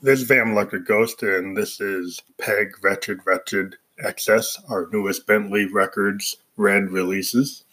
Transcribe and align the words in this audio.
This 0.00 0.20
is 0.20 0.28
Van 0.28 0.50
Electric 0.52 0.86
Ghost, 0.86 1.24
and 1.24 1.56
this 1.56 1.80
is 1.80 2.22
Peg 2.40 2.72
Wretched 2.84 3.18
Wretched 3.26 3.74
Excess, 3.98 4.56
our 4.68 4.88
newest 4.92 5.26
Bentley 5.26 5.64
Records 5.64 6.36
Red 6.56 6.92
releases. 6.92 7.64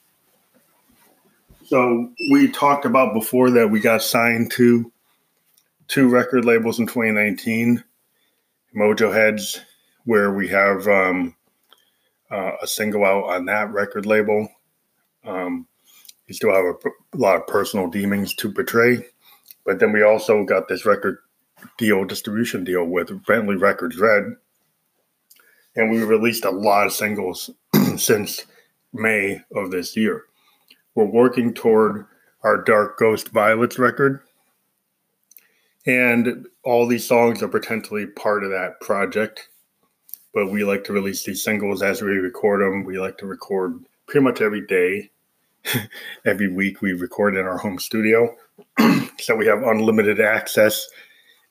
So 1.67 2.09
we 2.31 2.51
talked 2.51 2.83
about 2.83 3.13
before 3.13 3.51
that 3.51 3.69
we 3.69 3.79
got 3.79 4.01
signed 4.01 4.49
to 4.53 4.91
two 5.87 6.09
record 6.09 6.45
labels 6.45 6.79
in 6.79 6.87
2019, 6.87 7.83
Mojo 8.75 9.13
Heads, 9.13 9.61
where 10.05 10.33
we 10.33 10.47
have 10.47 10.87
um, 10.87 11.35
uh, 12.31 12.53
a 12.59 12.65
single 12.65 13.05
out 13.05 13.25
on 13.25 13.45
that 13.45 13.71
record 13.71 14.07
label. 14.07 14.49
Um, 15.25 15.67
we 16.27 16.33
still 16.33 16.55
have 16.55 16.65
a, 16.65 16.89
a 17.15 17.19
lot 17.19 17.35
of 17.35 17.45
personal 17.45 17.87
demons 17.87 18.33
to 18.37 18.51
portray, 18.51 19.05
but 19.63 19.79
then 19.79 19.91
we 19.91 20.01
also 20.01 20.43
got 20.43 20.67
this 20.67 20.87
record 20.87 21.19
deal, 21.77 22.05
distribution 22.05 22.63
deal 22.63 22.85
with 22.85 23.25
Bentley 23.25 23.55
Records 23.55 23.97
Red. 23.97 24.35
And 25.75 25.91
we 25.91 26.03
released 26.03 26.45
a 26.45 26.51
lot 26.51 26.87
of 26.87 26.93
singles 26.93 27.49
since 27.97 28.45
May 28.93 29.41
of 29.55 29.71
this 29.71 29.95
year. 29.97 30.23
We're 30.95 31.05
working 31.05 31.53
toward 31.53 32.05
our 32.43 32.63
Dark 32.63 32.97
Ghost 32.97 33.29
Violets 33.29 33.77
record. 33.77 34.21
And 35.85 36.47
all 36.63 36.87
these 36.87 37.07
songs 37.07 37.43
are 37.43 37.47
potentially 37.47 38.07
part 38.07 38.43
of 38.43 38.51
that 38.51 38.79
project. 38.81 39.49
But 40.33 40.51
we 40.51 40.63
like 40.63 40.83
to 40.85 40.93
release 40.93 41.23
these 41.23 41.43
singles 41.43 41.81
as 41.81 42.01
we 42.01 42.09
record 42.09 42.61
them. 42.61 42.83
We 42.83 42.99
like 42.99 43.17
to 43.19 43.25
record 43.25 43.85
pretty 44.07 44.23
much 44.23 44.41
every 44.41 44.65
day. 44.65 45.11
every 46.25 46.51
week 46.51 46.81
we 46.81 46.93
record 46.93 47.35
in 47.35 47.45
our 47.45 47.57
home 47.57 47.79
studio. 47.79 48.35
so 49.19 49.35
we 49.35 49.45
have 49.47 49.63
unlimited 49.63 50.21
access 50.21 50.87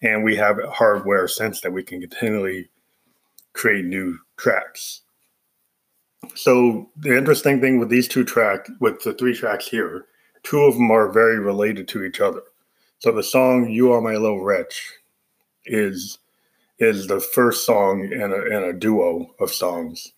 and 0.05 0.23
we 0.23 0.37
have 0.37 0.59
hardware 0.71 1.27
synths 1.27 1.63
that 1.63 1.73
we 1.73 1.83
can 1.83 2.01
continually 2.01 2.69
create 3.55 3.87
new 3.87 4.19
tracks. 4.37 5.01
So 6.35 6.91
the 6.97 7.17
interesting 7.17 7.61
thing 7.61 7.79
with 7.79 7.89
these 7.89 8.07
two 8.07 8.25
tracks, 8.25 8.71
with 8.81 9.03
the 9.03 9.15
three 9.15 9.35
tracks 9.35 9.67
here, 9.67 10.07
two 10.43 10.61
of 10.61 10.75
them 10.75 10.91
are 10.91 11.11
very 11.11 11.39
related 11.39 11.89
to 11.89 12.05
each 12.05 12.21
other. 12.21 12.43
So 12.99 13.13
the 13.13 13.23
song 13.23 13.71
"You 13.71 13.93
Are 13.93 14.01
My 14.01 14.17
Little 14.17 14.43
Wretch" 14.43 14.93
is 15.65 16.19
is 16.79 17.07
the 17.07 17.21
first 17.21 17.65
song 17.65 18.11
in 18.13 18.33
a, 18.33 18.57
in 18.57 18.65
a 18.65 18.73
duo 18.73 19.35
of 19.41 19.53
songs, 19.53 20.13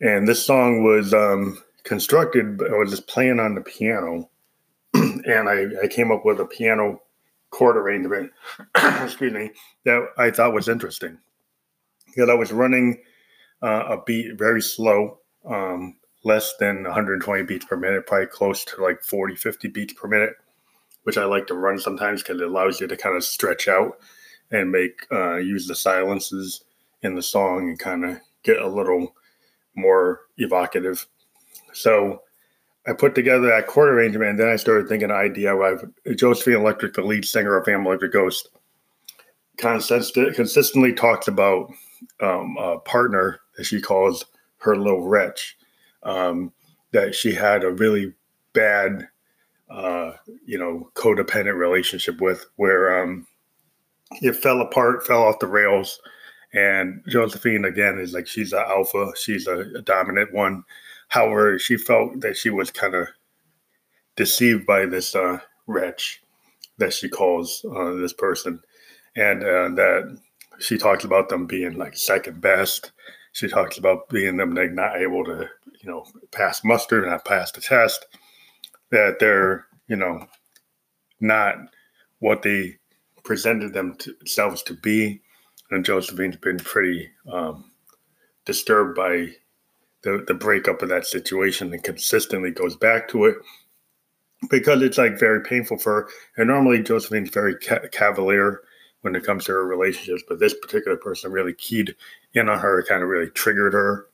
and 0.00 0.26
this 0.26 0.44
song 0.44 0.82
was 0.82 1.12
um, 1.12 1.62
constructed. 1.84 2.62
I 2.62 2.76
was 2.76 2.90
just 2.90 3.06
playing 3.06 3.40
on 3.40 3.54
the 3.54 3.60
piano, 3.60 4.30
and 4.94 5.48
I, 5.48 5.66
I 5.82 5.88
came 5.88 6.10
up 6.10 6.24
with 6.24 6.40
a 6.40 6.46
piano 6.46 7.01
chord 7.52 7.76
arrangement, 7.76 8.32
excuse 8.74 9.32
me, 9.32 9.50
that 9.84 10.08
I 10.18 10.30
thought 10.30 10.54
was 10.54 10.68
interesting. 10.68 11.18
Because 12.06 12.28
I 12.28 12.34
was 12.34 12.50
running 12.50 13.00
uh, 13.62 13.84
a 13.90 14.02
beat 14.02 14.36
very 14.36 14.60
slow, 14.60 15.18
um, 15.48 15.96
less 16.24 16.54
than 16.58 16.82
120 16.82 17.44
beats 17.44 17.64
per 17.64 17.76
minute, 17.76 18.06
probably 18.06 18.26
close 18.26 18.64
to 18.64 18.82
like 18.82 19.02
40, 19.02 19.36
50 19.36 19.68
beats 19.68 19.92
per 19.92 20.08
minute, 20.08 20.34
which 21.04 21.16
I 21.16 21.24
like 21.24 21.46
to 21.46 21.54
run 21.54 21.78
sometimes 21.78 22.22
because 22.22 22.40
it 22.40 22.46
allows 22.46 22.80
you 22.80 22.86
to 22.88 22.96
kind 22.96 23.16
of 23.16 23.24
stretch 23.24 23.68
out 23.68 23.98
and 24.50 24.72
make 24.72 25.06
uh, 25.12 25.36
use 25.36 25.66
the 25.66 25.74
silences 25.74 26.64
in 27.02 27.14
the 27.14 27.22
song 27.22 27.68
and 27.68 27.78
kind 27.78 28.04
of 28.04 28.18
get 28.42 28.58
a 28.58 28.68
little 28.68 29.14
more 29.74 30.20
evocative. 30.36 31.06
So 31.72 32.22
I 32.86 32.92
put 32.92 33.14
together 33.14 33.46
that 33.46 33.68
chord 33.68 33.88
arrangement, 33.90 34.30
and 34.30 34.40
then 34.40 34.48
I 34.48 34.56
started 34.56 34.88
thinking 34.88 35.10
idea. 35.10 35.56
I've 35.56 35.84
Josephine 36.16 36.54
Electric, 36.56 36.94
the 36.94 37.02
lead 37.02 37.24
singer 37.24 37.56
of 37.56 37.64
Family 37.64 37.88
Electric 37.88 38.12
Ghost, 38.12 38.48
consistently 39.56 40.92
talks 40.92 41.28
about 41.28 41.70
um, 42.20 42.56
a 42.58 42.78
partner 42.80 43.40
that 43.56 43.64
she 43.64 43.80
calls 43.80 44.24
her 44.58 44.76
little 44.76 45.06
wretch. 45.06 45.56
Um, 46.02 46.52
that 46.92 47.14
she 47.14 47.32
had 47.32 47.64
a 47.64 47.70
really 47.70 48.12
bad, 48.52 49.08
uh, 49.70 50.12
you 50.44 50.58
know, 50.58 50.90
codependent 50.94 51.56
relationship 51.56 52.20
with, 52.20 52.44
where 52.56 53.02
um, 53.02 53.26
it 54.20 54.36
fell 54.36 54.60
apart, 54.60 55.06
fell 55.06 55.22
off 55.22 55.38
the 55.38 55.46
rails. 55.46 56.00
And 56.52 57.02
Josephine 57.08 57.64
again 57.64 57.98
is 57.98 58.12
like 58.12 58.26
she's 58.26 58.52
an 58.52 58.64
alpha, 58.66 59.12
she's 59.16 59.46
a, 59.46 59.60
a 59.60 59.82
dominant 59.82 60.32
one 60.34 60.64
However, 61.12 61.58
she 61.58 61.76
felt 61.76 62.22
that 62.22 62.38
she 62.38 62.48
was 62.48 62.70
kind 62.70 62.94
of 62.94 63.06
deceived 64.16 64.64
by 64.64 64.86
this 64.86 65.14
uh, 65.14 65.40
wretch 65.66 66.22
that 66.78 66.94
she 66.94 67.10
calls 67.10 67.66
uh, 67.70 67.92
this 67.96 68.14
person, 68.14 68.62
and 69.14 69.42
uh, 69.42 69.68
that 69.76 70.18
she 70.58 70.78
talks 70.78 71.04
about 71.04 71.28
them 71.28 71.46
being 71.46 71.76
like 71.76 71.98
second 71.98 72.40
best. 72.40 72.92
She 73.32 73.46
talks 73.46 73.76
about 73.76 74.08
being 74.08 74.38
them 74.38 74.54
like 74.54 74.72
not 74.72 74.96
able 74.96 75.22
to, 75.26 75.50
you 75.82 75.90
know, 75.90 76.06
pass 76.30 76.64
muster, 76.64 77.04
not 77.04 77.26
pass 77.26 77.52
the 77.52 77.60
test. 77.60 78.06
That 78.90 79.18
they're, 79.20 79.66
you 79.88 79.96
know, 79.96 80.26
not 81.20 81.56
what 82.20 82.40
they 82.40 82.76
presented 83.22 83.74
themselves 83.74 84.62
to 84.62 84.72
be. 84.72 85.20
And 85.70 85.84
Josephine's 85.84 86.36
been 86.36 86.56
pretty 86.56 87.10
um, 87.30 87.70
disturbed 88.46 88.96
by 88.96 89.34
the 90.02 90.24
the 90.26 90.34
breakup 90.34 90.82
of 90.82 90.88
that 90.88 91.06
situation 91.06 91.72
and 91.72 91.82
consistently 91.82 92.50
goes 92.50 92.76
back 92.76 93.08
to 93.08 93.24
it 93.24 93.36
because 94.50 94.82
it's 94.82 94.98
like 94.98 95.18
very 95.18 95.40
painful 95.42 95.78
for 95.78 96.02
her. 96.02 96.08
And 96.36 96.48
normally 96.48 96.82
Josephine's 96.82 97.30
very 97.30 97.56
ca- 97.56 97.88
cavalier 97.92 98.62
when 99.02 99.14
it 99.14 99.24
comes 99.24 99.44
to 99.44 99.52
her 99.52 99.66
relationships, 99.66 100.22
but 100.28 100.38
this 100.38 100.54
particular 100.54 100.96
person 100.96 101.32
really 101.32 101.54
keyed 101.54 101.94
in 102.34 102.48
on 102.48 102.58
her, 102.58 102.84
kind 102.84 103.02
of 103.02 103.08
really 103.08 103.30
triggered 103.30 103.72
her. 103.72 104.06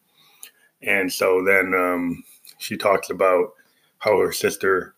And 0.82 1.12
so 1.12 1.44
then 1.44 1.74
um, 1.74 2.24
she 2.58 2.76
talks 2.76 3.10
about 3.10 3.52
how 3.98 4.18
her 4.18 4.32
sister 4.32 4.94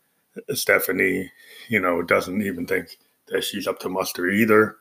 Stephanie, 0.53 1.31
you 1.69 1.81
know, 1.81 2.03
doesn't 2.03 2.43
even 2.43 2.67
think 2.67 2.99
that 3.29 3.45
she's 3.45 3.67
up 3.67 3.79
to 3.81 3.89
muster 3.89 4.29
either, 4.29 4.77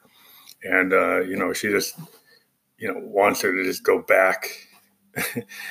and 0.64 0.94
uh, 0.94 1.22
you 1.22 1.36
know, 1.36 1.53
she 1.53 1.70
just 1.70 1.97
you 2.78 2.88
know 2.88 3.00
wants 3.00 3.41
her 3.41 3.52
to 3.52 3.64
just 3.64 3.84
go 3.84 4.02
back 4.02 4.68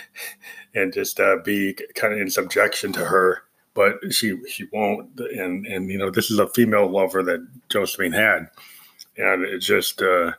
and 0.74 0.92
just 0.92 1.20
uh, 1.20 1.36
be 1.44 1.76
kind 1.94 2.14
of 2.14 2.20
in 2.20 2.30
subjection 2.30 2.92
to 2.92 3.04
her. 3.04 3.42
But 3.74 4.12
she 4.12 4.36
she 4.48 4.66
won't, 4.72 5.18
and 5.20 5.66
and 5.66 5.90
you 5.90 5.98
know 5.98 6.10
this 6.10 6.30
is 6.30 6.38
a 6.38 6.48
female 6.48 6.88
lover 6.90 7.22
that 7.22 7.46
Josephine 7.68 8.12
had, 8.12 8.48
and 9.16 9.44
it 9.44 9.60
just 9.60 10.02
uh, 10.02 10.32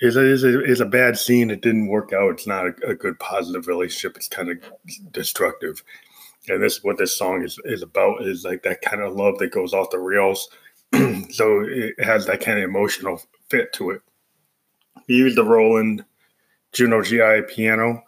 is 0.00 0.16
a, 0.16 0.24
is 0.24 0.44
a 0.44 0.64
is 0.64 0.80
a 0.80 0.86
bad 0.86 1.18
scene. 1.18 1.50
It 1.50 1.60
didn't 1.60 1.88
work 1.88 2.12
out. 2.12 2.30
It's 2.32 2.46
not 2.46 2.66
a, 2.66 2.90
a 2.90 2.94
good 2.94 3.18
positive 3.18 3.66
relationship. 3.66 4.16
It's 4.16 4.28
kind 4.28 4.48
of 4.48 4.58
destructive, 5.12 5.82
and 6.48 6.62
this 6.62 6.78
is 6.78 6.84
what 6.84 6.96
this 6.96 7.14
song 7.16 7.42
is 7.42 7.58
is 7.64 7.82
about. 7.82 8.22
Is 8.22 8.44
like 8.44 8.62
that 8.62 8.80
kind 8.80 9.02
of 9.02 9.14
love 9.14 9.38
that 9.38 9.52
goes 9.52 9.74
off 9.74 9.90
the 9.90 9.98
rails. 9.98 10.48
so 11.30 11.64
it 11.66 11.94
has 12.02 12.26
that 12.26 12.40
kind 12.40 12.58
of 12.58 12.64
emotional 12.64 13.20
fit 13.50 13.72
to 13.74 13.90
it. 13.90 14.02
We 15.08 15.16
used 15.16 15.36
the 15.36 15.44
Roland 15.44 16.04
Juno 16.72 17.02
GI 17.02 17.42
piano 17.54 18.02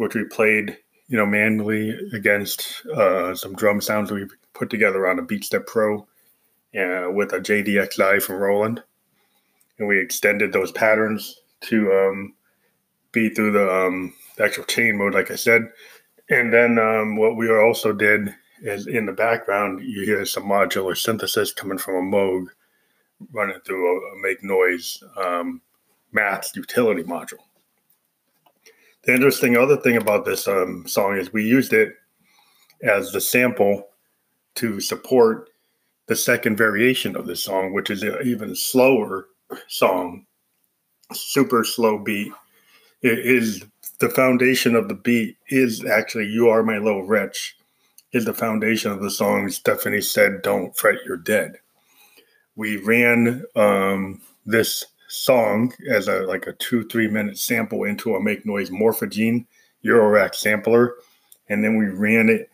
which 0.00 0.14
we 0.14 0.24
played, 0.24 0.78
you 1.08 1.18
know, 1.18 1.26
manually 1.26 1.90
against 2.14 2.86
uh, 2.96 3.34
some 3.34 3.54
drum 3.54 3.82
sounds 3.82 4.10
we 4.10 4.26
put 4.54 4.70
together 4.70 5.06
on 5.06 5.18
a 5.18 5.22
BeatStep 5.22 5.66
Pro 5.66 5.98
uh, 5.98 7.10
with 7.10 7.34
a 7.34 7.38
JDXI 7.38 8.22
from 8.22 8.36
Roland, 8.36 8.82
and 9.78 9.86
we 9.86 10.00
extended 10.00 10.54
those 10.54 10.72
patterns 10.72 11.42
to 11.60 11.92
um, 11.92 12.32
be 13.12 13.28
through 13.28 13.52
the, 13.52 13.70
um, 13.70 14.14
the 14.38 14.44
actual 14.44 14.64
chain 14.64 14.96
mode, 14.96 15.12
like 15.12 15.30
I 15.30 15.34
said. 15.34 15.70
And 16.30 16.50
then 16.50 16.78
um, 16.78 17.16
what 17.16 17.36
we 17.36 17.50
also 17.50 17.92
did 17.92 18.34
is 18.62 18.86
in 18.86 19.04
the 19.04 19.12
background, 19.12 19.82
you 19.84 20.06
hear 20.06 20.24
some 20.24 20.44
modular 20.44 20.96
synthesis 20.96 21.52
coming 21.52 21.76
from 21.76 21.96
a 21.96 22.16
Moog 22.16 22.46
running 23.32 23.60
through 23.66 23.86
a, 23.86 24.16
a 24.16 24.22
make 24.22 24.42
noise 24.42 25.04
um, 25.18 25.60
math 26.10 26.56
utility 26.56 27.02
module. 27.02 27.49
The 29.02 29.14
interesting 29.14 29.56
other 29.56 29.76
thing 29.76 29.96
about 29.96 30.24
this 30.24 30.46
um, 30.46 30.86
song 30.86 31.16
is 31.16 31.32
we 31.32 31.44
used 31.44 31.72
it 31.72 31.94
as 32.82 33.12
the 33.12 33.20
sample 33.20 33.88
to 34.56 34.80
support 34.80 35.48
the 36.06 36.16
second 36.16 36.56
variation 36.56 37.16
of 37.16 37.26
this 37.26 37.42
song, 37.42 37.72
which 37.72 37.88
is 37.88 38.02
an 38.02 38.16
even 38.24 38.54
slower 38.54 39.28
song, 39.68 40.26
super 41.12 41.64
slow 41.64 41.98
beat. 41.98 42.32
It 43.02 43.18
is 43.20 43.64
the 44.00 44.10
foundation 44.10 44.74
of 44.74 44.88
the 44.88 44.94
beat 44.94 45.36
is 45.48 45.84
actually 45.84 46.26
"You 46.26 46.48
Are 46.48 46.62
My 46.62 46.78
Little 46.78 47.06
Wretch" 47.06 47.56
is 48.12 48.24
the 48.24 48.34
foundation 48.34 48.90
of 48.90 49.00
the 49.00 49.10
song. 49.10 49.48
Stephanie 49.48 50.00
said, 50.02 50.42
"Don't 50.42 50.76
fret, 50.76 50.98
you're 51.06 51.16
dead." 51.16 51.58
We 52.56 52.76
ran 52.78 53.44
um, 53.56 54.20
this 54.44 54.84
song 55.10 55.72
as 55.88 56.08
a 56.08 56.20
like 56.22 56.46
a 56.46 56.52
two 56.54 56.84
three 56.88 57.08
minute 57.08 57.38
sample 57.38 57.84
into 57.84 58.14
a 58.14 58.22
make 58.22 58.46
noise 58.46 58.70
morphogene 58.70 59.46
Eurorack 59.84 60.34
sampler, 60.34 60.94
and 61.48 61.64
then 61.64 61.76
we 61.76 61.86
ran 61.86 62.28
it 62.28 62.50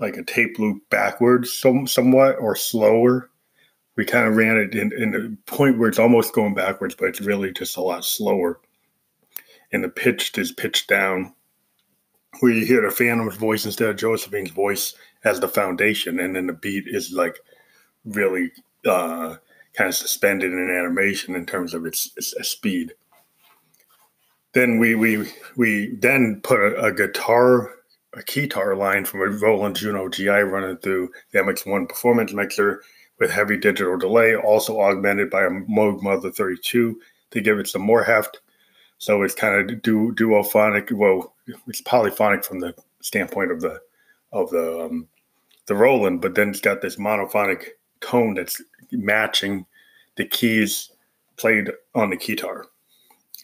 like 0.00 0.16
a 0.16 0.24
tape 0.24 0.58
loop 0.58 0.88
backwards, 0.90 1.52
some 1.52 1.86
somewhat 1.86 2.36
or 2.38 2.54
slower, 2.54 3.30
we 3.98 4.04
kind 4.04 4.28
of 4.28 4.36
ran 4.36 4.56
it 4.56 4.76
in, 4.76 4.92
in 4.92 5.14
a 5.14 5.50
point 5.50 5.76
where 5.76 5.88
it's 5.88 5.98
almost 5.98 6.32
going 6.32 6.54
backwards, 6.54 6.94
but 6.94 7.08
it's 7.08 7.20
really 7.20 7.52
just 7.52 7.76
a 7.76 7.80
lot 7.80 8.04
slower. 8.04 8.60
And 9.72 9.82
the 9.82 9.88
pitch 9.88 10.38
is 10.38 10.52
pitched 10.52 10.88
down, 10.88 11.34
where 12.38 12.52
you 12.52 12.64
hear 12.64 12.80
the 12.80 12.92
Phantom's 12.92 13.36
voice 13.36 13.66
instead 13.66 13.88
of 13.88 13.96
Josephine's 13.96 14.50
voice 14.50 14.94
as 15.24 15.40
the 15.40 15.48
foundation, 15.48 16.20
and 16.20 16.36
then 16.36 16.46
the 16.46 16.52
beat 16.52 16.84
is 16.86 17.10
like 17.10 17.40
really 18.04 18.52
uh, 18.86 19.34
kind 19.78 19.88
of 19.88 19.94
suspended 19.94 20.52
in 20.52 20.70
animation 20.70 21.36
in 21.36 21.46
terms 21.46 21.72
of 21.72 21.86
its, 21.86 22.10
its 22.16 22.34
speed. 22.48 22.94
Then 24.52 24.80
we 24.80 24.96
we 24.96 25.30
we 25.56 25.94
then 26.00 26.40
put 26.42 26.58
a, 26.58 26.86
a 26.86 26.92
guitar 26.92 27.70
a 28.14 28.22
keytar 28.22 28.76
line 28.76 29.04
from 29.04 29.20
a 29.20 29.26
Roland 29.26 29.76
Juno 29.76 30.08
GI 30.08 30.28
running 30.28 30.78
through 30.78 31.10
the 31.30 31.38
MX1 31.38 31.88
performance 31.88 32.32
mixer 32.32 32.82
with 33.20 33.30
heavy 33.30 33.56
digital 33.56 33.96
delay, 33.96 34.34
also 34.34 34.80
augmented 34.80 35.30
by 35.30 35.42
a 35.42 35.50
Moog 35.50 36.02
Mother 36.02 36.32
32 36.32 36.98
to 37.30 37.40
give 37.40 37.58
it 37.58 37.68
some 37.68 37.82
more 37.82 38.02
heft. 38.02 38.40
So 38.96 39.22
it's 39.22 39.34
kind 39.34 39.70
of 39.70 39.82
du- 39.82 40.14
duophonic. 40.14 40.90
Well, 40.90 41.34
it's 41.68 41.82
polyphonic 41.82 42.44
from 42.44 42.58
the 42.58 42.74
standpoint 43.00 43.52
of 43.52 43.60
the 43.60 43.80
of 44.32 44.50
the 44.50 44.86
um, 44.86 45.06
the 45.66 45.76
Roland, 45.76 46.20
but 46.20 46.34
then 46.34 46.48
it's 46.48 46.60
got 46.60 46.80
this 46.80 46.96
monophonic 46.96 47.68
tone 48.00 48.34
that's 48.34 48.60
matching 48.92 49.66
the 50.16 50.24
keys 50.24 50.90
played 51.36 51.70
on 51.94 52.10
the 52.10 52.16
keytar. 52.16 52.64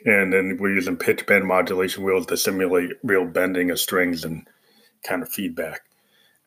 And 0.05 0.33
then 0.33 0.59
we're 0.61 0.75
using 0.75 0.97
pitch 0.97 1.25
bend 1.27 1.47
modulation 1.47 2.05
wheels 2.05 2.27
to 2.27 2.37
simulate 2.37 2.91
real 3.03 3.25
bending 3.25 3.71
of 3.71 3.81
strings 3.81 4.25
and 4.25 4.47
kind 5.05 5.23
of 5.23 5.29
feedback. 5.29 5.83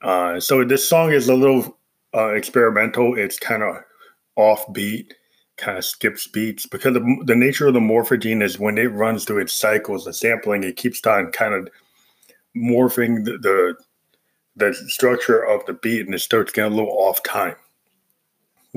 Uh, 0.01 0.39
so 0.39 0.63
this 0.63 0.87
song 0.87 1.11
is 1.11 1.29
a 1.29 1.35
little 1.35 1.77
uh, 2.13 2.33
experimental. 2.33 3.17
It's 3.17 3.39
kind 3.39 3.63
of 3.63 3.77
offbeat, 4.37 5.13
kind 5.57 5.77
of 5.77 5.85
skips 5.85 6.27
beats 6.27 6.65
because 6.65 6.93
the, 6.93 7.23
the 7.25 7.35
nature 7.35 7.67
of 7.67 7.73
the 7.73 7.79
morphogene 7.79 8.43
is 8.43 8.59
when 8.59 8.77
it 8.77 8.91
runs 8.93 9.25
through 9.25 9.41
its 9.41 9.53
cycles, 9.53 10.05
the 10.05 10.13
sampling, 10.13 10.63
it 10.63 10.75
keeps 10.75 11.05
on 11.05 11.31
kind 11.31 11.53
of 11.53 11.69
morphing 12.55 13.25
the, 13.25 13.37
the, 13.37 13.75
the 14.55 14.73
structure 14.87 15.43
of 15.43 15.65
the 15.65 15.73
beat 15.73 16.05
and 16.05 16.13
it 16.13 16.19
starts 16.19 16.51
getting 16.51 16.71
a 16.71 16.75
little 16.75 16.91
off 16.91 17.23
time, 17.23 17.55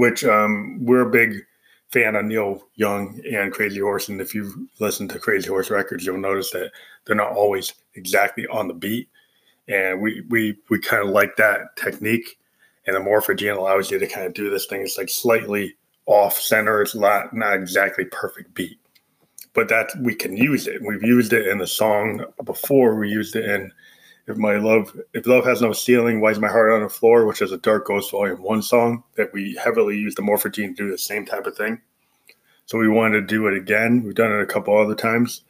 which 0.00 0.24
um, 0.24 0.78
we're 0.80 1.06
a 1.06 1.10
big 1.10 1.44
fan 1.90 2.16
of 2.16 2.24
Neil 2.24 2.66
Young 2.76 3.20
and 3.30 3.52
Crazy 3.52 3.80
Horse. 3.80 4.08
And 4.08 4.18
if 4.18 4.34
you've 4.34 4.54
listened 4.78 5.10
to 5.10 5.18
Crazy 5.18 5.48
Horse 5.48 5.68
records, 5.68 6.06
you'll 6.06 6.16
notice 6.16 6.52
that 6.52 6.72
they're 7.04 7.14
not 7.14 7.32
always 7.32 7.74
exactly 7.96 8.46
on 8.46 8.66
the 8.66 8.72
beat. 8.72 9.10
And 9.68 10.00
we 10.00 10.22
we 10.30 10.56
we 10.70 10.80
kind 10.80 11.06
of 11.06 11.10
like 11.10 11.36
that 11.36 11.76
technique. 11.76 12.38
And 12.86 12.96
the 12.96 13.00
morphogene 13.00 13.58
allows 13.58 13.90
you 13.90 13.98
to 13.98 14.06
kind 14.06 14.26
of 14.26 14.32
do 14.32 14.48
this 14.48 14.64
thing. 14.64 14.80
It's 14.80 14.96
like 14.96 15.10
slightly 15.10 15.76
off 16.06 16.40
center. 16.40 16.80
It's 16.80 16.94
not 16.94 17.34
not 17.34 17.52
exactly 17.52 18.06
perfect 18.06 18.54
beat. 18.54 18.78
But 19.52 19.68
that 19.68 19.90
we 20.00 20.14
can 20.14 20.34
use 20.34 20.66
it. 20.66 20.80
We've 20.80 21.02
used 21.02 21.34
it 21.34 21.46
in 21.46 21.58
the 21.58 21.66
song 21.66 22.24
before. 22.42 22.94
We 22.94 23.10
used 23.10 23.36
it 23.36 23.44
in 23.44 23.70
if 24.26 24.36
my 24.36 24.56
love 24.56 24.96
if 25.14 25.26
love 25.26 25.44
has 25.44 25.60
no 25.60 25.72
ceiling, 25.72 26.20
why 26.20 26.30
is 26.30 26.38
my 26.38 26.48
heart 26.48 26.72
on 26.72 26.82
the 26.82 26.88
floor, 26.88 27.26
which 27.26 27.42
is 27.42 27.52
a 27.52 27.58
Dark 27.58 27.86
Ghost 27.86 28.10
Volume 28.10 28.42
One 28.42 28.62
song 28.62 29.02
that 29.16 29.32
we 29.32 29.56
heavily 29.56 29.96
use 29.96 30.14
the 30.14 30.22
morphogene 30.22 30.76
to 30.76 30.84
do 30.84 30.90
the 30.90 30.98
same 30.98 31.26
type 31.26 31.46
of 31.46 31.56
thing. 31.56 31.80
So 32.66 32.78
we 32.78 32.88
wanted 32.88 33.20
to 33.20 33.26
do 33.26 33.46
it 33.48 33.56
again. 33.56 34.02
We've 34.04 34.14
done 34.14 34.32
it 34.32 34.42
a 34.42 34.46
couple 34.46 34.76
other 34.76 34.94
times, 34.94 35.42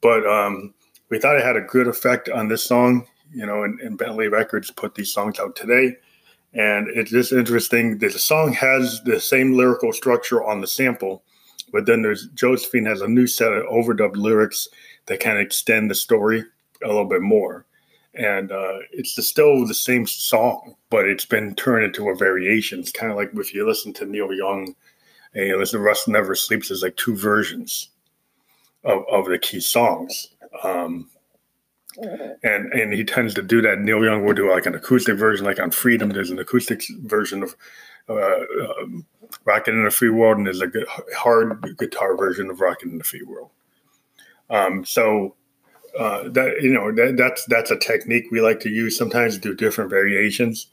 but 0.00 0.26
um, 0.26 0.74
we 1.08 1.18
thought 1.18 1.36
it 1.36 1.44
had 1.44 1.56
a 1.56 1.60
good 1.60 1.86
effect 1.86 2.28
on 2.28 2.48
this 2.48 2.64
song 2.64 3.06
you 3.34 3.44
know, 3.44 3.64
and, 3.64 3.80
and 3.80 3.98
Bentley 3.98 4.28
Records 4.28 4.70
put 4.70 4.94
these 4.94 5.12
songs 5.12 5.38
out 5.40 5.56
today. 5.56 5.96
And 6.54 6.88
it's 6.88 7.10
just 7.10 7.32
interesting 7.32 7.98
that 7.98 8.12
the 8.12 8.18
song 8.18 8.52
has 8.52 9.02
the 9.02 9.20
same 9.20 9.56
lyrical 9.56 9.92
structure 9.92 10.44
on 10.44 10.60
the 10.60 10.68
sample, 10.68 11.24
but 11.72 11.84
then 11.84 12.02
there's 12.02 12.28
Josephine 12.28 12.86
has 12.86 13.00
a 13.00 13.08
new 13.08 13.26
set 13.26 13.52
of 13.52 13.64
overdubbed 13.64 14.16
lyrics 14.16 14.68
that 15.06 15.20
kind 15.20 15.36
of 15.36 15.44
extend 15.44 15.90
the 15.90 15.96
story 15.96 16.44
a 16.84 16.86
little 16.86 17.06
bit 17.06 17.22
more. 17.22 17.66
And 18.16 18.52
uh, 18.52 18.78
it's 18.92 19.22
still 19.26 19.66
the 19.66 19.74
same 19.74 20.06
song, 20.06 20.76
but 20.90 21.06
it's 21.06 21.24
been 21.24 21.54
turned 21.56 21.84
into 21.84 22.08
a 22.10 22.14
variation. 22.14 22.78
It's 22.78 22.92
kind 22.92 23.10
of 23.10 23.18
like 23.18 23.30
if 23.34 23.52
you 23.52 23.66
listen 23.66 23.92
to 23.94 24.06
Neil 24.06 24.32
Young 24.32 24.74
and 25.34 25.46
you 25.46 25.58
listen 25.58 25.80
to 25.80 25.84
Rust 25.84 26.06
Never 26.06 26.34
Sleeps, 26.34 26.68
there's 26.68 26.82
like 26.82 26.96
two 26.96 27.16
versions 27.16 27.88
of, 28.84 29.02
of 29.10 29.26
the 29.26 29.38
key 29.38 29.60
songs. 29.60 30.28
Um, 30.62 31.10
and 31.96 32.72
and 32.72 32.92
he 32.92 33.04
tends 33.04 33.34
to 33.34 33.42
do 33.42 33.62
that. 33.62 33.78
Neil 33.78 34.04
Young 34.04 34.24
will 34.24 34.34
do 34.34 34.50
like 34.50 34.66
an 34.66 34.74
acoustic 34.74 35.16
version, 35.16 35.46
like 35.46 35.60
on 35.60 35.70
Freedom. 35.70 36.08
There's 36.10 36.30
an 36.30 36.38
acoustic 36.38 36.82
version 37.02 37.42
of 37.42 37.56
uh, 38.08 38.40
um, 38.80 39.06
"Rocking 39.44 39.74
in 39.74 39.84
the 39.84 39.90
Free 39.90 40.10
World," 40.10 40.38
and 40.38 40.46
there's 40.46 40.60
a 40.60 40.66
good, 40.66 40.86
hard 41.16 41.76
guitar 41.78 42.16
version 42.16 42.50
of 42.50 42.60
"Rocking 42.60 42.90
in 42.90 42.98
the 42.98 43.04
Free 43.04 43.22
World." 43.22 43.50
Um, 44.50 44.84
so 44.84 45.36
uh, 45.98 46.28
that 46.30 46.62
you 46.62 46.72
know 46.72 46.92
that, 46.92 47.16
that's 47.16 47.44
that's 47.46 47.70
a 47.70 47.78
technique 47.78 48.26
we 48.30 48.40
like 48.40 48.60
to 48.60 48.70
use. 48.70 48.96
Sometimes 48.96 49.38
do 49.38 49.54
different 49.54 49.90
variations. 49.90 50.68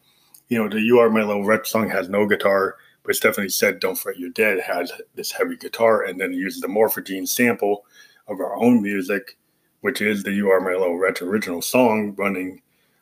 You 0.50 0.57
know, 0.57 0.69
the 0.69 0.81
"You 0.81 1.00
Are 1.00 1.09
My 1.09 1.23
Little 1.23 1.45
Wretch" 1.45 1.69
song 1.69 1.89
has 1.89 2.09
no 2.09 2.27
guitar, 2.27 2.77
but 3.03 3.15
Stephanie 3.15 3.50
said 3.50 3.79
"Don't 3.79 3.97
Fret 3.97 4.19
You're 4.19 4.29
Dead" 4.29 4.59
has 4.62 4.91
this 5.15 5.31
heavy 5.31 5.57
guitar, 5.57 6.03
and 6.03 6.19
then 6.19 6.33
uses 6.33 6.62
the 6.62 6.68
Morphogene 6.68 7.27
sample 7.27 7.85
of 8.27 8.39
our 8.39 8.56
own 8.56 8.81
music 8.81 9.38
which 9.81 10.01
is 10.01 10.23
the 10.23 10.31
You 10.31 10.50
Are 10.50 10.62
My 10.62 10.73
Little 10.73 10.97
Wretch 10.97 11.21
original 11.21 11.62
song 11.62 12.15
running 12.15 12.62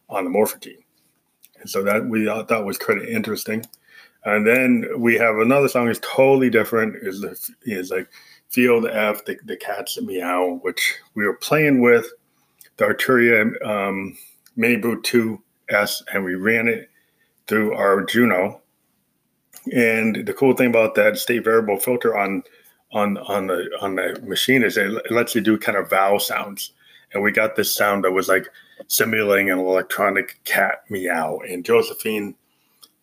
on 0.10 0.24
the 0.24 0.30
Morphogene. 0.30 0.84
And 1.60 1.70
so 1.70 1.84
that 1.84 2.06
we 2.06 2.26
thought 2.26 2.66
was 2.66 2.78
kind 2.78 3.02
of 3.02 3.08
interesting. 3.08 3.66
And 4.24 4.48
then 4.48 4.86
we 4.98 5.16
have 5.16 5.38
another 5.38 5.68
song 5.68 5.90
is 5.90 6.00
totally 6.00 6.50
different. 6.50 6.96
Is 7.02 7.52
is 7.64 7.92
like 7.92 8.10
Field 8.50 8.88
F, 8.88 9.26
the, 9.26 9.38
the 9.46 9.56
Cat's 9.56 10.02
Meow, 10.02 10.60
which 10.64 10.96
we 11.14 11.26
were 11.26 11.36
playing 11.36 11.82
with 11.82 12.08
the 12.78 12.86
Arturia 12.86 13.44
um, 13.66 14.18
MiniBrute 14.58 15.40
2S, 15.72 16.02
and 16.14 16.24
we 16.24 16.36
ran 16.36 16.68
it 16.68 16.90
through 17.48 17.74
our 17.74 18.04
Juno. 18.04 18.62
And 19.74 20.26
the 20.26 20.34
cool 20.34 20.56
thing 20.56 20.68
about 20.68 20.96
that 20.96 21.18
state 21.18 21.44
variable 21.44 21.78
filter 21.78 22.18
on 22.18 22.44
on 22.92 23.18
on 23.20 23.48
the 23.48 23.70
on 23.82 23.96
the 23.96 24.20
machine 24.24 24.64
is 24.64 24.78
it 24.78 25.12
lets 25.12 25.36
you 25.36 25.42
do 25.42 25.60
kind 25.60 25.78
of 25.78 25.90
vowel 25.90 26.20
sounds, 26.20 26.72
and 27.14 27.22
we 27.22 27.32
got 27.32 27.56
this 27.56 27.74
sound 27.74 28.04
that 28.04 28.12
was 28.12 28.28
like 28.28 28.48
simulating 28.88 29.52
an 29.52 29.60
electronic 29.60 30.40
cat 30.46 30.84
meow. 30.90 31.40
And 31.48 31.64
Josephine 31.64 32.34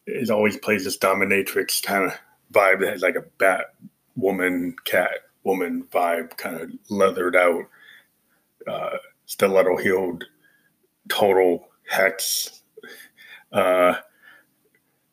is 0.07 0.31
always 0.31 0.57
plays 0.57 0.85
this 0.85 0.99
dominatrix 0.99 1.83
kind 1.83 2.05
of 2.05 2.19
vibe 2.53 2.81
that 2.81 2.91
has 2.91 3.03
like 3.03 3.17
a 3.17 3.25
bat 3.39 3.75
woman 4.17 4.75
cat 4.85 5.26
woman 5.47 5.85
vibe, 5.93 6.37
kind 6.37 6.61
of 6.61 6.71
leathered 6.91 7.37
out, 7.37 7.65
uh, 8.67 8.97
stiletto 9.27 9.77
heeled, 9.77 10.25
total 11.09 11.69
hex, 11.89 12.63
uh, 13.53 13.95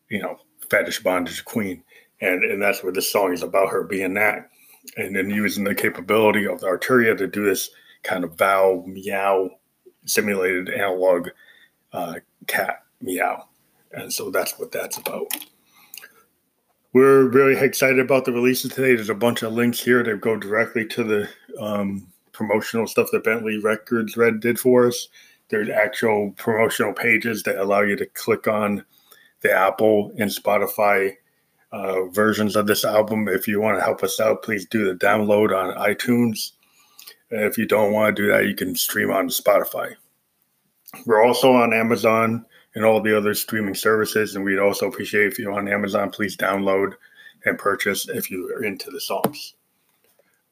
you 0.10 0.20
know, 0.20 0.40
fetish 0.70 1.04
bondage 1.04 1.46
queen. 1.46 1.84
And, 2.20 2.44
and 2.44 2.62
that's 2.62 2.84
what 2.84 2.96
this 2.96 3.12
song 3.12 3.32
is 3.32 3.44
about 3.44 3.70
her 3.70 3.84
being 3.84 4.16
that 4.16 4.50
and 4.98 5.16
then 5.16 5.30
using 5.30 5.64
the 5.64 5.76
capability 5.76 6.48
of 6.48 6.60
the 6.60 6.68
Arturia 6.68 7.18
to 7.18 7.28
do 7.28 7.46
this 7.46 7.70
kind 8.04 8.24
of 8.24 8.36
vowel 8.36 8.86
meow 8.88 9.50
simulated 10.06 10.70
analog 10.70 11.30
uh, 11.94 12.16
cat 12.48 12.84
meow. 13.02 13.48
And 13.94 14.12
so 14.12 14.30
that's 14.30 14.58
what 14.58 14.72
that's 14.72 14.98
about. 14.98 15.28
We're 16.94 17.28
very 17.28 17.58
excited 17.58 18.00
about 18.00 18.26
the 18.26 18.32
releases 18.32 18.72
today. 18.72 18.94
There's 18.94 19.10
a 19.10 19.16
bunch 19.16 19.42
of 19.42 19.52
links 19.52 19.80
here 19.80 20.04
that 20.04 20.22
go 20.22 20.36
directly 20.36 20.86
to 20.90 21.04
the 21.04 21.30
um, 21.60 22.08
promotional 22.34 22.86
stuff 22.86 23.08
that 23.12 23.24
Bentley 23.24 23.58
Records 23.58 24.16
Red 24.16 24.40
did 24.40 24.60
for 24.60 24.88
us. 24.88 25.08
There's 25.50 25.70
actual 25.70 26.32
promotional 26.38 26.94
pages 26.94 27.42
that 27.44 27.58
allow 27.58 27.82
you 27.82 27.96
to 27.96 28.06
click 28.06 28.48
on 28.48 28.86
the 29.42 29.52
Apple 29.52 30.14
and 30.20 30.30
Spotify 30.30 31.16
uh, 31.72 32.06
versions 32.10 32.56
of 32.56 32.68
this 32.68 32.86
album. 32.86 33.28
If 33.28 33.48
you 33.48 33.60
want 33.60 33.80
to 33.80 33.84
help 33.84 34.04
us 34.04 34.20
out, 34.20 34.44
please 34.44 34.68
do 34.68 34.86
the 34.86 34.94
download 34.94 35.50
on 35.52 35.76
iTunes. 35.76 36.52
If 37.32 37.58
you 37.58 37.66
don't 37.66 37.92
want 37.92 38.16
to 38.16 38.22
do 38.22 38.28
that, 38.30 38.46
you 38.46 38.54
can 38.54 38.76
stream 38.76 39.10
on 39.10 39.30
Spotify. 39.30 39.96
We're 41.08 41.26
also 41.26 41.54
on 41.54 41.74
Amazon 41.74 42.46
and 42.76 42.86
all 42.86 43.02
the 43.02 43.16
other 43.16 43.34
streaming 43.34 43.76
services. 43.76 44.36
And 44.36 44.44
we'd 44.44 44.60
also 44.60 44.88
appreciate 44.88 45.28
if 45.28 45.40
you're 45.40 45.54
on 45.54 45.68
Amazon, 45.68 46.10
please 46.10 46.36
download 46.36 46.94
and 47.46 47.58
purchase 47.58 48.08
if 48.10 48.32
you 48.32 48.54
are 48.56 48.64
into 48.64 48.90
the 48.90 49.02
songs. 49.02 49.54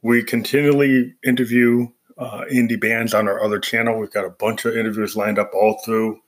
We 0.02 0.24
continually 0.24 1.16
interview 1.24 1.88
uh, 2.18 2.44
indie 2.52 2.80
bands 2.80 3.14
on 3.14 3.28
our 3.28 3.44
other 3.44 3.60
channel. 3.60 3.98
We've 3.98 4.12
got 4.12 4.26
a 4.26 4.30
bunch 4.30 4.66
of 4.66 4.76
interviews 4.76 5.16
lined 5.16 5.40
up 5.40 5.52
all 5.54 5.80
through 5.84 6.20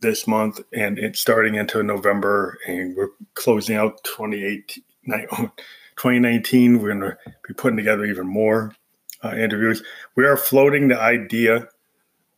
this 0.00 0.26
month 0.26 0.60
and 0.72 0.98
it's 0.98 1.20
starting 1.20 1.54
into 1.54 1.82
November 1.82 2.58
and 2.66 2.96
we're 2.96 3.10
closing 3.34 3.76
out 3.76 4.02
2019. 4.04 6.80
We're 6.80 6.94
going 6.94 7.00
to 7.00 7.16
be 7.46 7.54
putting 7.54 7.76
together 7.76 8.04
even 8.04 8.26
more 8.26 8.74
uh, 9.22 9.34
interviews. 9.34 9.82
We 10.14 10.26
are 10.26 10.36
floating 10.36 10.88
the 10.88 11.00
idea 11.00 11.68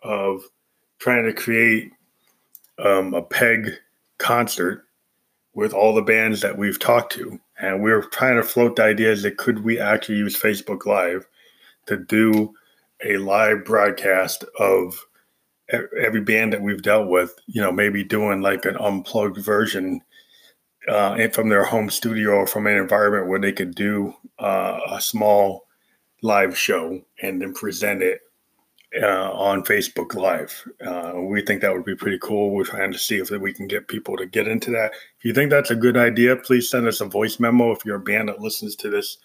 of 0.02 0.42
trying 0.98 1.24
to 1.24 1.32
create 1.32 1.92
um, 2.78 3.14
a 3.14 3.22
peg 3.22 3.72
concert 4.18 4.84
with 5.54 5.72
all 5.72 5.94
the 5.94 6.02
bands 6.02 6.40
that 6.42 6.58
we've 6.58 6.78
talked 6.78 7.12
to. 7.14 7.40
And 7.58 7.82
we 7.82 7.90
were 7.90 8.02
trying 8.02 8.36
to 8.36 8.42
float 8.42 8.76
the 8.76 8.84
idea 8.84 9.14
that 9.16 9.38
could 9.38 9.64
we 9.64 9.80
actually 9.80 10.18
use 10.18 10.40
Facebook 10.40 10.84
Live 10.84 11.26
to 11.86 11.96
do 11.96 12.54
a 13.04 13.16
live 13.16 13.64
broadcast 13.64 14.44
of 14.58 14.94
every 15.70 16.20
band 16.20 16.52
that 16.52 16.62
we've 16.62 16.82
dealt 16.82 17.08
with, 17.08 17.34
you 17.46 17.60
know, 17.60 17.72
maybe 17.72 18.04
doing 18.04 18.40
like 18.40 18.64
an 18.64 18.76
unplugged 18.76 19.38
version 19.38 20.00
uh, 20.88 21.28
from 21.28 21.48
their 21.48 21.64
home 21.64 21.90
studio 21.90 22.32
or 22.32 22.46
from 22.46 22.66
an 22.66 22.76
environment 22.76 23.28
where 23.28 23.40
they 23.40 23.52
could 23.52 23.74
do 23.74 24.14
uh, 24.38 24.78
a 24.90 25.00
small 25.00 25.66
live 26.22 26.56
show 26.56 27.00
and 27.22 27.40
then 27.40 27.52
present 27.52 28.02
it 28.02 28.20
uh, 29.02 29.30
on 29.32 29.62
Facebook 29.62 30.14
Live. 30.14 30.66
Uh, 30.84 31.20
we 31.20 31.42
think 31.42 31.60
that 31.60 31.72
would 31.72 31.84
be 31.84 31.96
pretty 31.96 32.18
cool. 32.20 32.50
We're 32.50 32.64
trying 32.64 32.92
to 32.92 32.98
see 32.98 33.16
if 33.16 33.30
we 33.30 33.52
can 33.52 33.66
get 33.66 33.88
people 33.88 34.16
to 34.16 34.26
get 34.26 34.48
into 34.48 34.70
that. 34.72 34.92
If 35.18 35.24
you 35.24 35.34
think 35.34 35.50
that's 35.50 35.70
a 35.70 35.76
good 35.76 35.96
idea, 35.96 36.36
please 36.36 36.70
send 36.70 36.86
us 36.86 37.00
a 37.00 37.06
voice 37.06 37.38
memo. 37.38 37.72
If 37.72 37.84
you're 37.84 37.96
a 37.96 38.00
band 38.00 38.28
that 38.28 38.40
listens 38.40 38.76
to 38.76 38.90
this, 38.90 39.18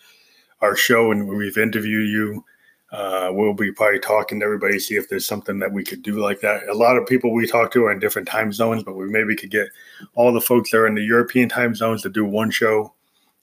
our 0.62 0.76
show, 0.76 1.12
and 1.12 1.28
we've 1.28 1.58
interviewed 1.58 2.10
you, 2.10 2.46
uh, 2.92 3.30
we'll 3.32 3.54
be 3.54 3.72
probably 3.72 4.00
talking 4.00 4.40
to 4.40 4.46
everybody, 4.46 4.78
see 4.78 4.96
if 4.96 5.08
there's 5.08 5.26
something 5.26 5.60
that 5.60 5.72
we 5.72 5.84
could 5.84 6.04
do 6.04 6.20
like 6.20 6.42
that. 6.42 6.68
A 6.68 6.74
lot 6.74 6.98
of 6.98 7.08
people 7.08 7.34
we 7.34 7.48
talk 7.48 7.72
to 7.72 7.86
are 7.86 7.92
in 7.92 8.00
different 8.00 8.28
time 8.28 8.52
zones, 8.52 8.84
but 8.84 8.96
we 8.96 9.06
maybe 9.10 9.36
could 9.36 9.52
get 9.52 9.70
all 10.16 10.34
the 10.34 10.42
folks 10.42 10.72
that 10.72 10.78
are 10.78 10.88
in 10.88 10.96
the 10.96 11.04
European 11.04 11.48
time 11.48 11.74
zones 11.74 12.02
to 12.02 12.10
do 12.10 12.26
one 12.26 12.52
show, 12.52 12.94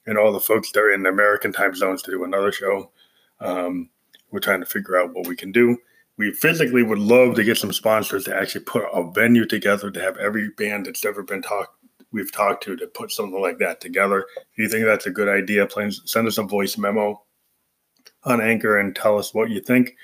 and 0.05 0.17
all 0.17 0.31
the 0.31 0.39
folks 0.39 0.71
that 0.71 0.79
are 0.79 0.91
in 0.91 1.03
the 1.03 1.09
American 1.09 1.51
time 1.51 1.75
zones 1.75 2.01
to 2.03 2.11
do 2.11 2.23
another 2.23 2.51
show. 2.51 2.91
Um, 3.39 3.89
we're 4.31 4.39
trying 4.39 4.59
to 4.59 4.65
figure 4.65 4.99
out 4.99 5.13
what 5.13 5.27
we 5.27 5.35
can 5.35 5.51
do. 5.51 5.77
We 6.19 6.33
physically 6.33 6.83
would 6.83 6.99
love 6.99 7.35
to 7.35 7.45
get 7.45 7.57
some 7.57 7.71
sponsors 7.71 8.25
to 8.25 8.35
actually 8.35 8.65
put 8.65 8.83
a 8.93 9.09
venue 9.09 9.45
together 9.45 9.89
to 9.89 10.01
have 10.01 10.17
every 10.17 10.49
band 10.49 10.85
that's 10.85 11.05
ever 11.05 11.23
been 11.23 11.41
talked 11.41 11.79
we've 12.11 12.31
talked 12.31 12.63
to 12.63 12.75
to 12.75 12.87
put 12.87 13.11
something 13.11 13.41
like 13.41 13.59
that 13.59 13.81
together. 13.81 14.25
If 14.37 14.57
you 14.57 14.69
think 14.69 14.85
that's 14.85 15.05
a 15.05 15.11
good 15.11 15.29
idea, 15.29 15.65
please 15.65 16.01
send 16.05 16.27
us 16.27 16.37
a 16.37 16.43
voice 16.43 16.77
memo 16.77 17.21
on 18.23 18.41
Anchor 18.41 18.79
and 18.79 18.95
tell 18.95 19.17
us 19.17 19.33
what 19.33 19.49
you 19.49 19.61
think. 19.61 19.95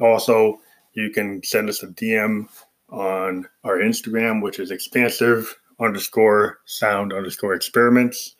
Also, 0.00 0.60
you 0.94 1.10
can 1.10 1.42
send 1.42 1.68
us 1.68 1.82
a 1.82 1.88
DM 1.88 2.48
on 2.90 3.46
our 3.64 3.78
Instagram, 3.78 4.42
which 4.42 4.58
is 4.58 4.70
expansive 4.70 5.58
underscore 5.80 6.58
sound 6.64 7.12
underscore 7.12 7.54
experiments. 7.54 8.34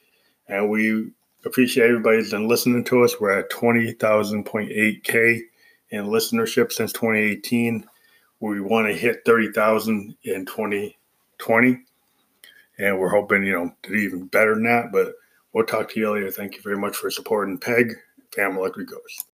And 0.49 0.69
we 0.69 1.11
appreciate 1.45 1.89
everybody 1.89 2.17
that's 2.19 2.31
been 2.31 2.49
listening 2.49 2.85
to 2.85 3.05
us. 3.05 3.21
We're 3.21 3.39
at 3.39 3.51
20,000.8K 3.51 5.41
in 5.93 6.07
listenership 6.07 6.73
since 6.73 6.93
2018. 6.93 7.87
We 8.41 8.61
want 8.61 8.89
to 8.89 8.95
hit 8.95 9.23
30,000 9.25 10.17
in 10.25 10.47
2020. 10.47 11.79
And 12.79 12.99
we're 12.99 13.11
hoping, 13.11 13.45
you 13.45 13.53
know, 13.53 13.73
to 13.85 13.91
do 13.91 13.95
even 13.95 14.27
better 14.27 14.55
than 14.55 14.65
that. 14.65 14.91
But 14.91 15.13
we'll 15.53 15.67
talk 15.67 15.91
to 15.91 16.01
you 16.01 16.11
later. 16.11 16.33
Thank 16.33 16.57
you 16.57 16.63
very 16.63 16.79
much 16.79 16.97
for 16.97 17.11
supporting 17.11 17.59
PEG. 17.59 17.95
Family 18.35 18.59
Electric 18.59 18.89
Ghost. 18.89 19.29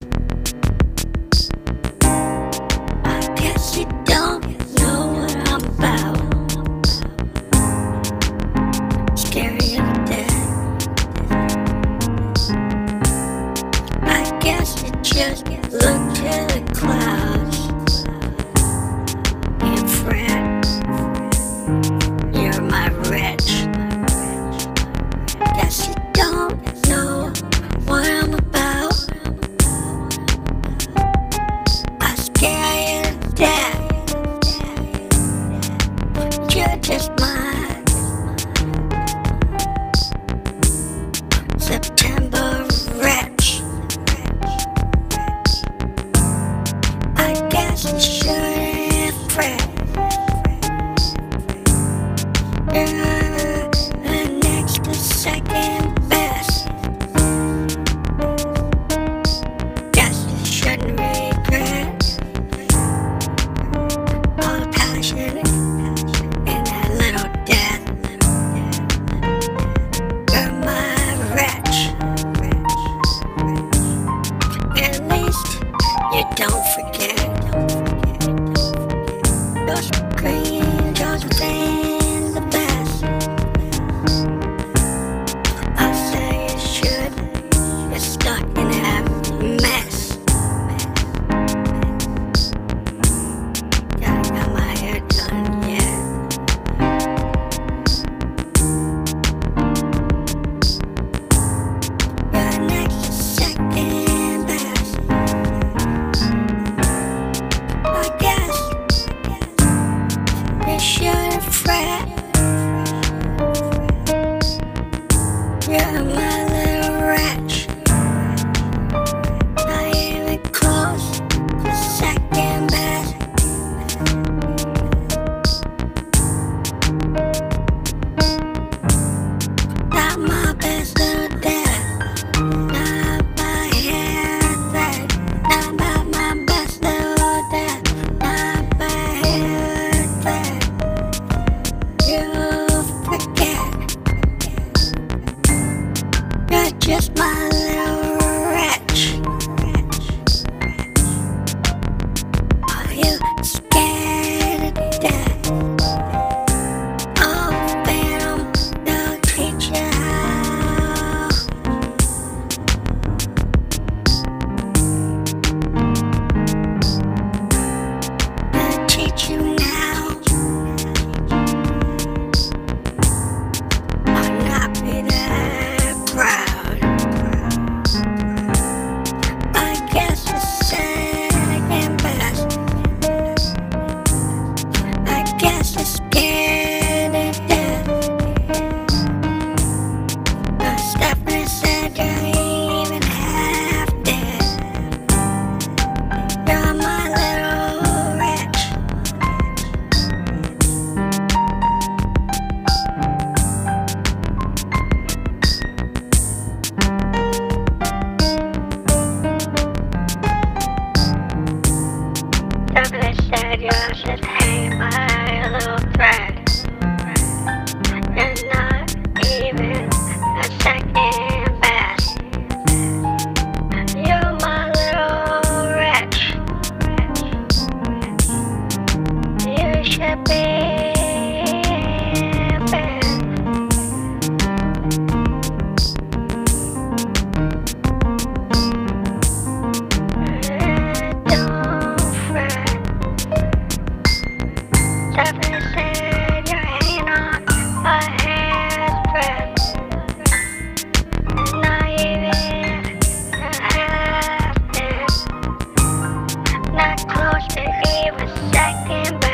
man. 259.05 259.28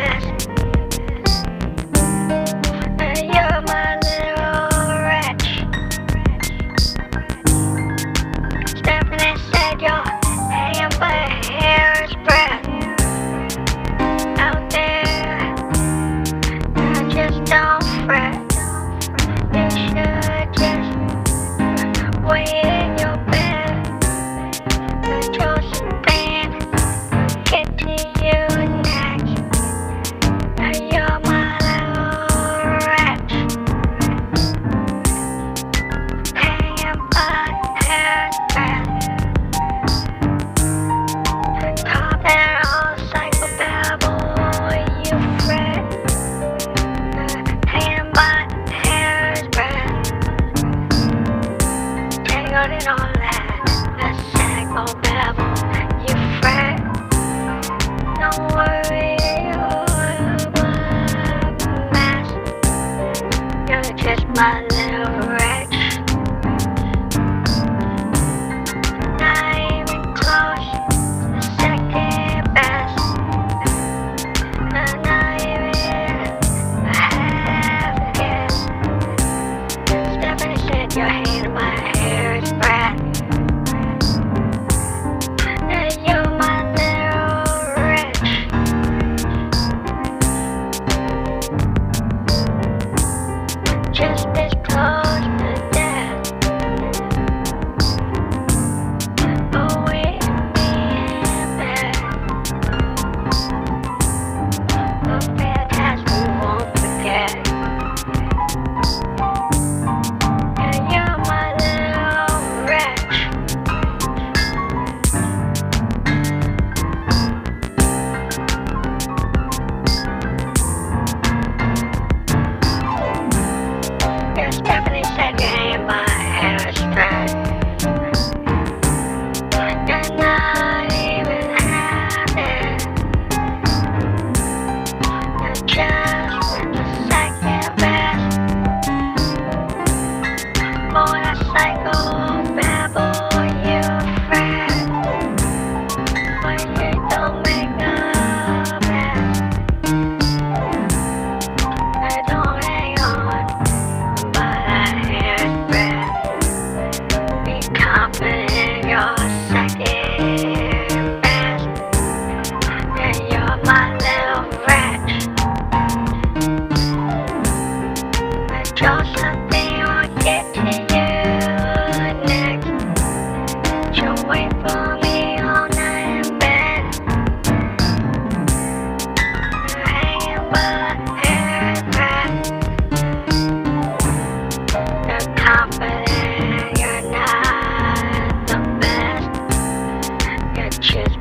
my 64.35 64.74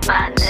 You're 0.06 0.43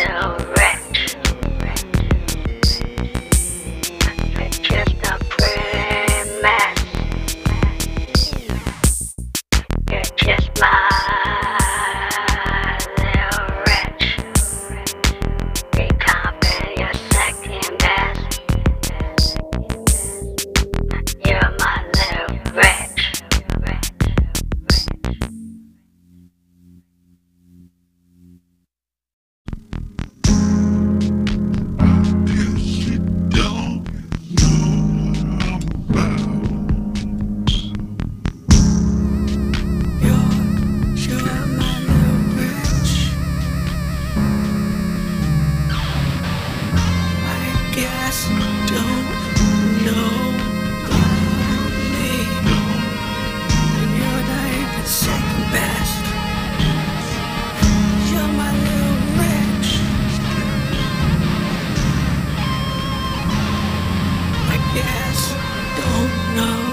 my 66.36 66.73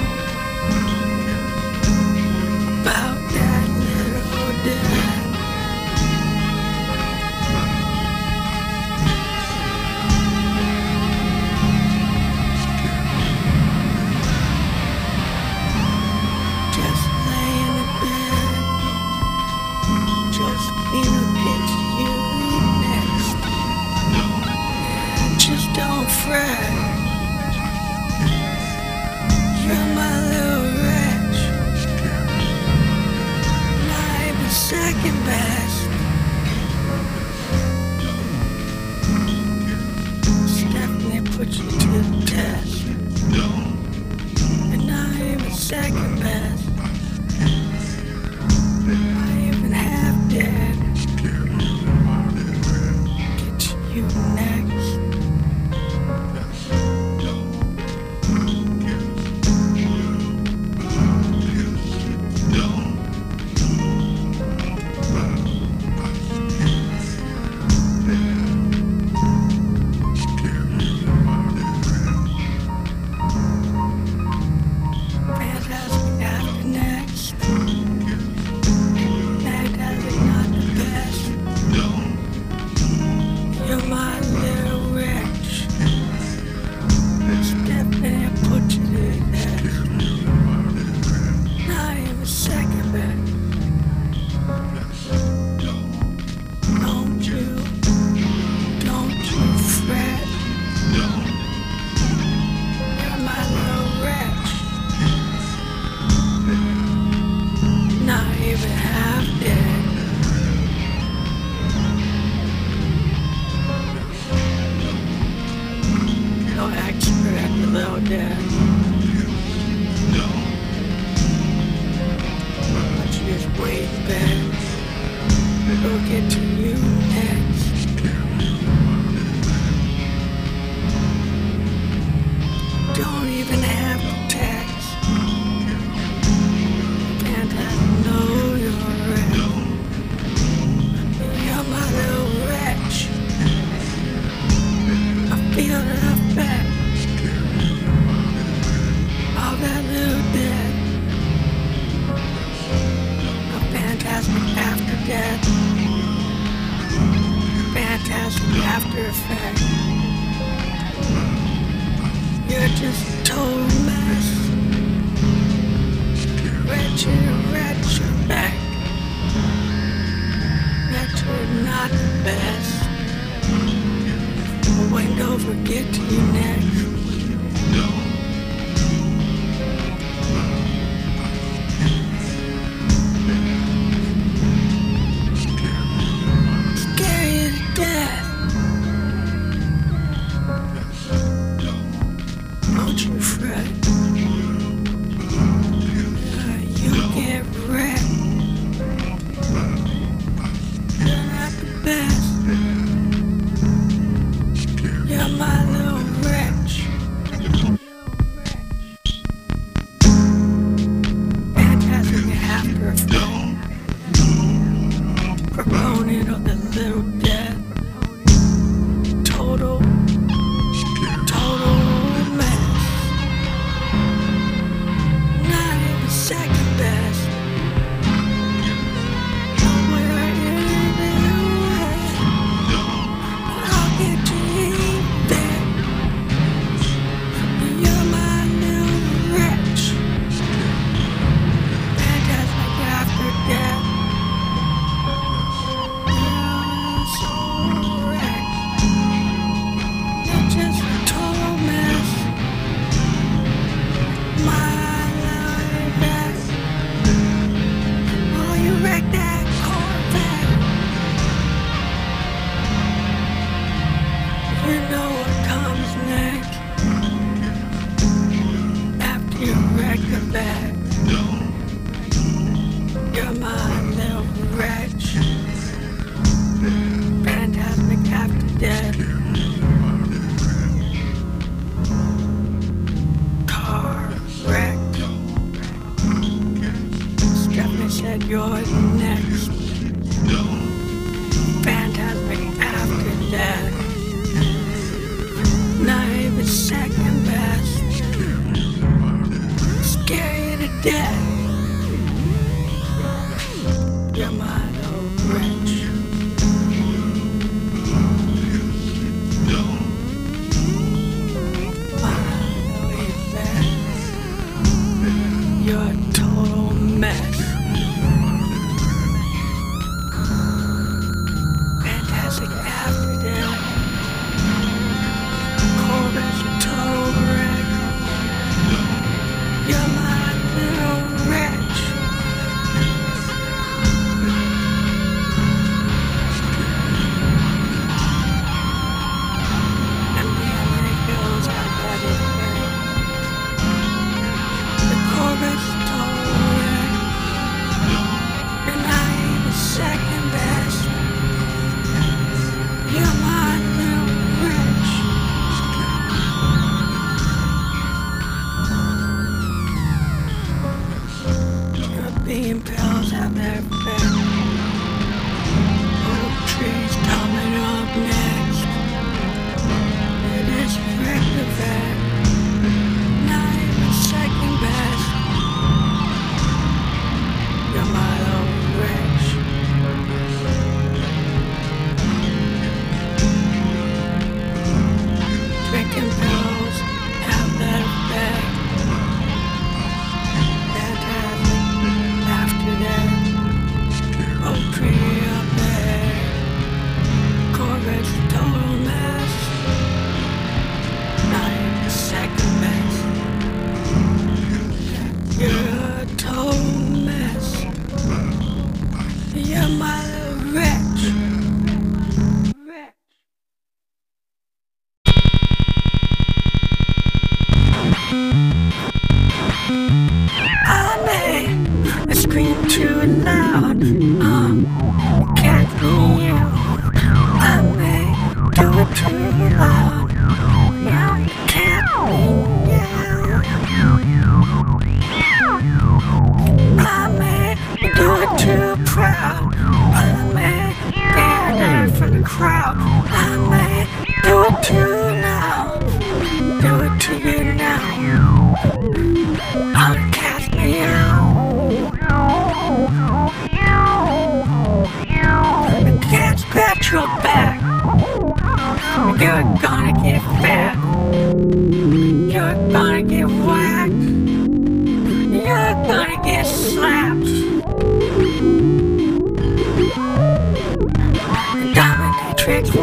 too 439.10 439.16
proud. 439.16 439.54
I 439.56 440.32
may 440.34 440.74
stand 440.92 441.98
for 441.98 442.10
the 442.10 442.22
crowd. 442.22 442.76
I 442.78 443.36
may 443.50 444.22
do 444.22 444.44
it 444.44 444.62
too 444.62 444.99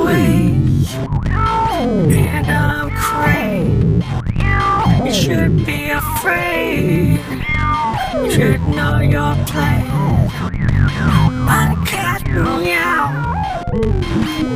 Ways. 0.08 0.96
And 0.96 2.48
I'm 2.48 2.90
crazy. 2.92 4.06
You 5.06 5.14
should 5.14 5.66
be 5.66 5.90
afraid. 5.90 7.20
Should 8.32 8.62
know 8.70 9.00
your 9.00 9.36
place. 9.48 10.32
I'll 11.50 11.76
cast 11.86 12.26
me 12.26 12.74
out. 12.74 13.12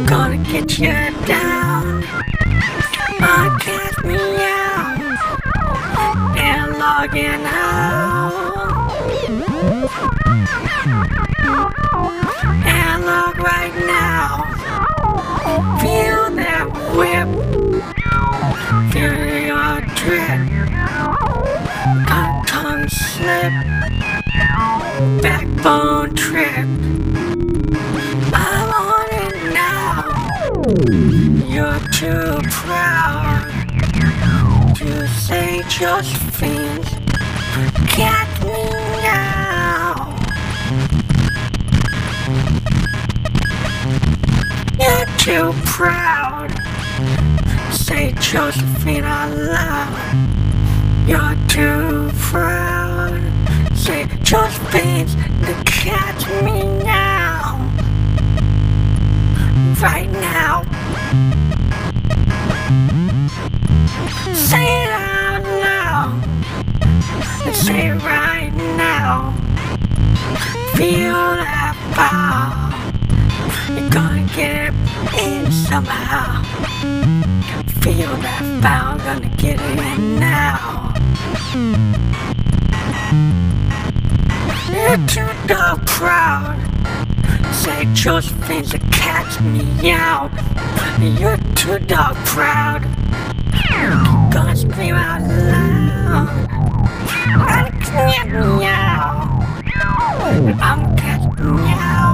Gonna 0.07 0.37
get 0.37 0.79
you 0.79 0.93
down. 1.25 2.05
I'll 3.19 3.59
cast 3.59 4.05
me 4.05 4.15
out. 4.15 4.99
And 6.37 6.77
logging 6.79 7.45
out. 7.45 8.00
Say 35.71 35.86
Josephine. 35.86 36.84
Catch 37.88 38.43
me 38.43 38.69
now. 39.01 40.15
You're 44.79 45.05
too 45.17 45.53
proud. 45.65 46.51
Say 47.71 48.13
Josephine 48.19 49.03
out 49.03 49.36
loud. 49.38 49.95
You're 51.07 51.38
too 51.47 52.12
proud. 52.17 53.21
Say 53.75 54.07
Josephine 54.23 55.07
to 55.07 55.63
catch 55.65 56.27
me 56.43 56.63
now. 56.84 57.57
Right 59.81 60.12
now. 60.12 60.70
Say 64.34 64.84
it 64.84 64.91
out 64.91 65.43
loud. 65.43 66.24
Say 67.54 67.88
it 67.88 68.04
right 68.04 68.52
now. 68.78 69.34
Feel 70.76 71.13
that 71.13 71.76
power. 71.93 72.71
You're 73.74 73.89
gonna 73.89 74.28
get 74.36 74.67
it 74.67 74.74
in 75.21 75.52
somehow. 75.52 76.43
Feel 77.82 78.15
that 78.17 78.62
power, 78.62 78.97
gonna 79.00 79.30
get 79.38 79.60
it 79.60 79.80
in 79.80 80.19
now. 80.19 80.93
You're 84.71 85.08
too 85.08 85.47
dog 85.47 85.86
proud. 85.86 86.58
Say 87.54 87.88
Josephine 87.93 88.63
to 88.65 88.80
catch 88.91 89.39
me 89.41 89.91
out. 89.91 90.32
You're 91.00 91.38
too 91.56 91.80
dog 91.80 92.15
proud. 92.26 92.86
Gonna 93.71 94.55
scream 94.55 94.95
out 94.95 95.21
loud. 95.21 96.27
I'm 97.34 97.71
catching 97.79 98.34
meow. 98.60 99.45
I'm 100.62 100.95
catching 100.97 101.55
meow. 101.55 102.12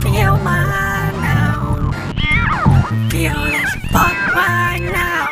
Feel 0.00 0.36
my 0.38 1.10
now. 1.22 1.90
Feel 3.10 3.38
this 3.44 3.72
fuck 3.92 4.34
right 4.34 4.82
now. 4.92 5.28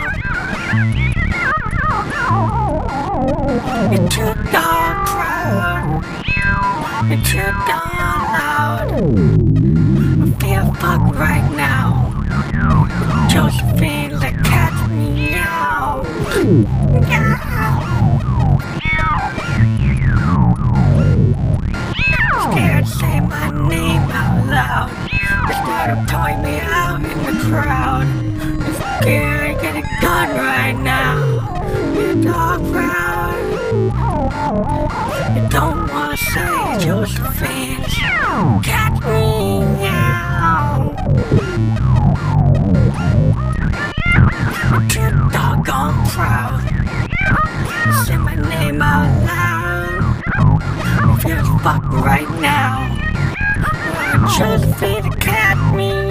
You're 3.91 4.09
too 4.09 4.35
dog 4.53 5.07
proud. 5.07 6.05
You're 7.09 7.25
too 7.25 7.53
dog 7.67 8.21
loud. 8.37 8.89
Feel 10.41 10.67
fuck 10.75 11.03
right 11.17 11.49
now. 11.57 12.09
Josephine, 13.29 14.12
dog 32.23 32.61
proud. 32.73 33.37
You 35.35 35.49
don't 35.49 35.89
wanna 35.89 36.17
say 36.17 36.79
Josephine. 36.81 37.83
Catch 38.63 39.05
me 39.05 39.61
now. 39.83 40.95
I'm 44.73 44.89
too 44.89 45.11
doggone 45.31 46.07
proud. 46.09 46.61
Say 48.07 48.17
my 48.17 48.35
name 48.35 48.81
out 48.83 49.11
loud. 49.27 50.03
Feel 51.23 51.59
fuck 51.59 51.85
right 51.93 52.31
now. 52.41 52.89
Josephine, 54.37 55.11
catch 55.15 55.75
me 55.75 56.02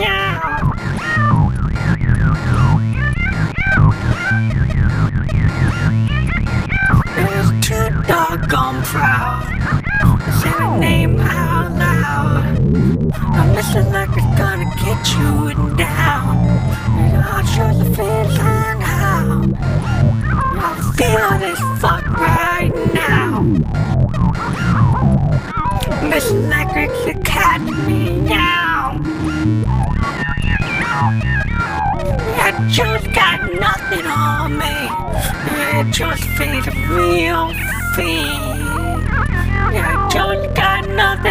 doggone 8.51 8.83
proud. 8.83 9.43
Say 10.41 10.49
my 10.49 10.79
name 10.79 11.19
out 11.19 11.71
loud. 11.71 12.45
I'm 13.13 13.55
missing 13.55 13.89
like 13.91 14.09
it's 14.11 14.37
gonna 14.37 14.69
get 14.75 15.01
you 15.15 15.75
down. 15.77 16.37
And 16.99 17.17
I'll 17.23 17.45
show 17.45 17.71
the 17.73 17.89
line 18.03 18.81
how. 18.81 19.43
I 20.63 20.71
feel 20.97 21.39
this 21.39 21.59
fuck 21.81 22.05
right 22.19 22.73
now. 22.93 23.41
Miss 26.09 26.29
Electric 26.31 26.89
to 27.05 27.13
catch 27.23 27.61
me 27.87 28.19
now. 28.19 28.99
I 32.43 32.67
just 32.69 33.05
got 33.13 33.39
nothing 33.53 34.05
on 34.07 34.57
me. 34.57 34.75
I 35.73 35.89
just 35.89 36.23
feel 36.37 36.61
the 36.61 36.71
real 36.89 37.80
I 37.93 38.03
just 40.13 41.30